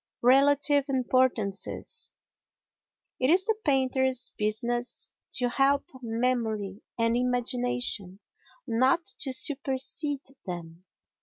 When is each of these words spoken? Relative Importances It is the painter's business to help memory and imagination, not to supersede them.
Relative 0.23 0.85
Importances 0.89 2.09
It 3.19 3.29
is 3.29 3.45
the 3.45 3.55
painter's 3.63 4.31
business 4.35 5.11
to 5.33 5.47
help 5.49 5.83
memory 6.01 6.81
and 6.97 7.15
imagination, 7.15 8.19
not 8.65 9.05
to 9.19 9.31
supersede 9.31 10.25
them. 10.47 10.85